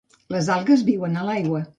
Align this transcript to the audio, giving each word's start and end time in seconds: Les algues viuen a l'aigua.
Les 0.35 0.47
algues 0.53 0.83
viuen 0.89 1.19
a 1.19 1.27
l'aigua. 1.29 1.63